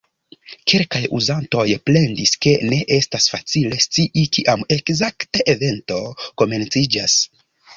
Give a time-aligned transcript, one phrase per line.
[0.71, 6.01] Kelkaj uzantoj plendis, ke ne estas facile scii kiam ekzakte evento
[6.43, 7.21] komenciĝas.